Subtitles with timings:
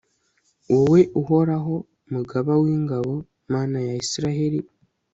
[0.71, 1.73] wowe uhoraho,
[2.13, 3.13] mugaba w'ingabo,
[3.53, 4.61] mana ya israheli